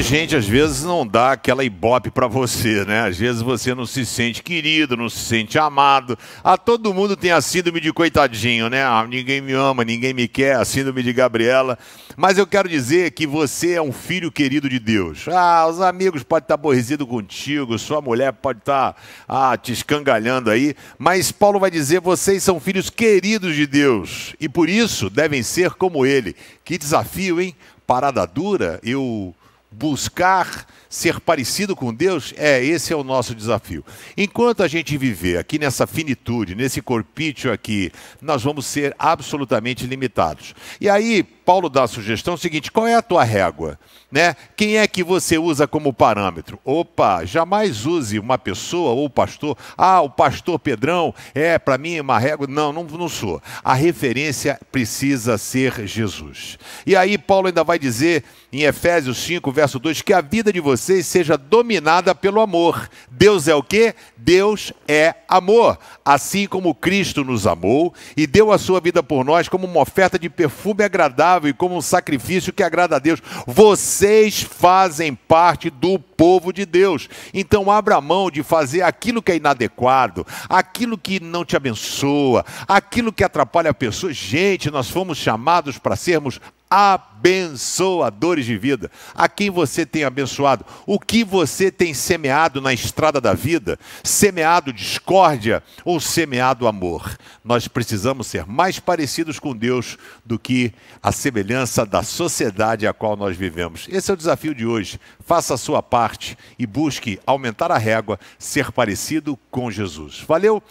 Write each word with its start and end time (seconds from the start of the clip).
gente 0.00 0.34
às 0.34 0.46
vezes 0.46 0.84
não 0.84 1.06
dá 1.06 1.32
aquela 1.32 1.62
ibope 1.64 2.10
para 2.10 2.26
você, 2.26 2.84
né? 2.84 3.08
Às 3.08 3.18
vezes 3.18 3.42
você 3.42 3.74
não 3.74 3.84
se 3.84 4.06
sente 4.06 4.42
querido, 4.42 4.96
não 4.96 5.08
se 5.08 5.18
sente 5.18 5.58
amado. 5.58 6.18
A 6.42 6.56
todo 6.56 6.94
mundo 6.94 7.16
tem 7.16 7.30
a 7.30 7.40
síndrome 7.40 7.80
de 7.80 7.92
coitadinho, 7.92 8.70
né? 8.70 8.82
Ah, 8.82 9.06
ninguém 9.08 9.40
me 9.40 9.52
ama, 9.52 9.84
ninguém 9.84 10.14
me 10.14 10.26
quer, 10.26 10.56
a 10.56 10.64
síndrome 10.64 11.02
de 11.02 11.12
Gabriela. 11.12 11.78
Mas 12.16 12.38
eu 12.38 12.46
quero 12.46 12.68
dizer 12.68 13.10
que 13.10 13.26
você 13.26 13.72
é 13.72 13.82
um 13.82 13.92
filho 13.92 14.32
querido 14.32 14.68
de 14.68 14.78
Deus. 14.78 15.26
Ah, 15.28 15.66
os 15.68 15.80
amigos 15.80 16.22
podem 16.22 16.44
estar 16.44 16.54
aborrecidos 16.54 17.06
contigo, 17.06 17.78
sua 17.78 18.00
mulher 18.00 18.32
pode 18.32 18.60
estar 18.60 18.96
ah, 19.28 19.56
te 19.56 19.72
escangalhando 19.72 20.50
aí, 20.50 20.74
mas 20.98 21.32
Paulo 21.32 21.60
vai 21.60 21.70
dizer: 21.70 22.00
vocês 22.00 22.42
são 22.42 22.58
filhos 22.58 22.88
queridos 22.88 23.54
de 23.54 23.66
Deus 23.66 24.34
e 24.40 24.48
por 24.48 24.68
isso 24.68 25.10
devem 25.10 25.42
ser 25.42 25.72
como 25.72 26.06
ele. 26.06 26.34
Que 26.64 26.78
desafio, 26.78 27.40
hein? 27.40 27.54
Parada 27.86 28.26
dura, 28.26 28.80
eu 28.82 29.34
buscar 29.72 30.66
ser 30.92 31.18
parecido 31.20 31.74
com 31.74 31.92
Deus, 31.92 32.34
é, 32.36 32.62
esse 32.62 32.92
é 32.92 32.96
o 32.96 33.02
nosso 33.02 33.34
desafio. 33.34 33.82
Enquanto 34.14 34.62
a 34.62 34.68
gente 34.68 34.98
viver 34.98 35.38
aqui 35.38 35.58
nessa 35.58 35.86
finitude, 35.86 36.54
nesse 36.54 36.82
corpício 36.82 37.50
aqui, 37.50 37.90
nós 38.20 38.42
vamos 38.42 38.66
ser 38.66 38.94
absolutamente 38.98 39.86
limitados. 39.86 40.54
E 40.78 40.90
aí, 40.90 41.22
Paulo 41.22 41.70
dá 41.70 41.84
a 41.84 41.88
sugestão 41.88 42.36
seguinte: 42.36 42.70
qual 42.70 42.86
é 42.86 42.94
a 42.94 43.02
tua 43.02 43.24
régua? 43.24 43.78
Né? 44.10 44.36
Quem 44.54 44.76
é 44.76 44.86
que 44.86 45.02
você 45.02 45.38
usa 45.38 45.66
como 45.66 45.94
parâmetro? 45.94 46.60
Opa, 46.62 47.24
jamais 47.24 47.86
use 47.86 48.18
uma 48.18 48.36
pessoa 48.36 48.90
ou 48.90 49.08
pastor. 49.08 49.56
Ah, 49.76 50.02
o 50.02 50.10
pastor 50.10 50.58
Pedrão 50.58 51.14
é 51.34 51.58
para 51.58 51.78
mim 51.78 51.98
uma 51.98 52.18
régua. 52.18 52.46
Não, 52.46 52.70
não, 52.70 52.84
não 52.84 53.08
sou. 53.08 53.42
A 53.64 53.72
referência 53.72 54.60
precisa 54.70 55.38
ser 55.38 55.86
Jesus. 55.86 56.58
E 56.86 56.94
aí, 56.94 57.16
Paulo 57.16 57.46
ainda 57.46 57.64
vai 57.64 57.78
dizer 57.78 58.22
em 58.52 58.64
Efésios 58.64 59.16
5, 59.16 59.50
verso 59.50 59.61
2, 59.66 60.02
que 60.02 60.12
a 60.12 60.20
vida 60.20 60.52
de 60.52 60.60
vocês 60.60 61.06
seja 61.06 61.36
dominada 61.36 62.14
pelo 62.14 62.40
amor. 62.40 62.88
Deus 63.10 63.48
é 63.48 63.54
o 63.54 63.62
quê? 63.62 63.94
Deus 64.16 64.72
é 64.86 65.14
amor. 65.28 65.78
Assim 66.04 66.46
como 66.46 66.74
Cristo 66.74 67.24
nos 67.24 67.46
amou 67.46 67.94
e 68.16 68.26
deu 68.26 68.52
a 68.52 68.58
sua 68.58 68.80
vida 68.80 69.02
por 69.02 69.24
nós 69.24 69.48
como 69.48 69.66
uma 69.66 69.80
oferta 69.80 70.18
de 70.18 70.28
perfume 70.28 70.84
agradável 70.84 71.50
e 71.50 71.54
como 71.54 71.76
um 71.76 71.82
sacrifício 71.82 72.52
que 72.52 72.62
agrada 72.62 72.96
a 72.96 72.98
Deus. 72.98 73.20
Vocês 73.46 74.42
fazem 74.42 75.14
parte 75.14 75.70
do 75.70 75.98
povo 75.98 76.52
de 76.52 76.64
Deus. 76.64 77.08
Então 77.32 77.70
abra 77.70 78.00
mão 78.00 78.30
de 78.30 78.42
fazer 78.42 78.82
aquilo 78.82 79.22
que 79.22 79.32
é 79.32 79.36
inadequado, 79.36 80.26
aquilo 80.48 80.96
que 80.98 81.18
não 81.20 81.44
te 81.44 81.56
abençoa, 81.56 82.44
aquilo 82.68 83.12
que 83.12 83.24
atrapalha 83.24 83.70
a 83.70 83.74
pessoa. 83.74 84.12
Gente, 84.12 84.70
nós 84.70 84.88
fomos 84.88 85.18
chamados 85.18 85.78
para 85.78 85.96
sermos 85.96 86.40
abençoadores 86.74 88.46
de 88.46 88.56
vida. 88.56 88.90
A 89.14 89.28
quem 89.28 89.50
você 89.50 89.84
tem 89.84 90.04
abençoado? 90.04 90.64
O 90.86 90.98
que 90.98 91.22
você 91.22 91.70
tem 91.70 91.92
semeado 91.92 92.62
na 92.62 92.72
estrada 92.72 93.20
da 93.20 93.34
vida? 93.34 93.78
Semeado 94.02 94.72
discórdia 94.72 95.62
ou 95.84 96.00
semeado 96.00 96.66
amor? 96.66 97.18
Nós 97.44 97.68
precisamos 97.68 98.26
ser 98.26 98.46
mais 98.46 98.78
parecidos 98.78 99.38
com 99.38 99.54
Deus 99.54 99.98
do 100.24 100.38
que 100.38 100.72
a 101.02 101.12
semelhança 101.12 101.84
da 101.84 102.02
sociedade 102.02 102.86
a 102.86 102.94
qual 102.94 103.16
nós 103.16 103.36
vivemos. 103.36 103.86
Esse 103.90 104.10
é 104.10 104.14
o 104.14 104.16
desafio 104.16 104.54
de 104.54 104.64
hoje. 104.64 104.98
Faça 105.26 105.52
a 105.52 105.58
sua 105.58 105.82
parte 105.82 106.38
e 106.58 106.66
busque 106.66 107.20
aumentar 107.26 107.70
a 107.70 107.76
régua, 107.76 108.18
ser 108.38 108.72
parecido 108.72 109.38
com 109.50 109.70
Jesus. 109.70 110.24
Valeu? 110.26 110.62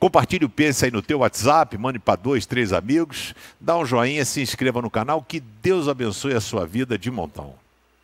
Compartilhe 0.00 0.46
o 0.46 0.48
Pense 0.48 0.86
aí 0.86 0.90
no 0.90 1.02
teu 1.02 1.18
WhatsApp, 1.18 1.76
mande 1.76 1.98
para 1.98 2.16
dois, 2.16 2.46
três 2.46 2.72
amigos, 2.72 3.34
dá 3.60 3.76
um 3.76 3.84
joinha, 3.84 4.24
se 4.24 4.40
inscreva 4.40 4.80
no 4.80 4.90
canal, 4.90 5.22
que 5.22 5.40
Deus 5.40 5.88
abençoe 5.88 6.32
a 6.32 6.40
sua 6.40 6.66
vida 6.66 6.96
de 6.96 7.10
montão. 7.10 7.52